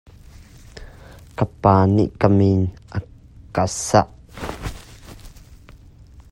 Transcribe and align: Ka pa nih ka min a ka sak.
Ka 1.37 1.45
pa 1.61 1.73
nih 1.95 2.09
ka 2.19 2.27
min 2.37 2.59
a 2.97 2.99
ka 3.55 3.63
sak. 3.87 4.07